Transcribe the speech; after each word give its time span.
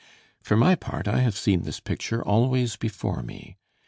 For 0.41 0.57
my 0.57 0.73
part, 0.73 1.07
I 1.07 1.19
have 1.19 1.35
this 1.45 1.79
picture 1.79 2.25
always 2.27 2.75
before 2.75 3.21
me. 3.21 3.57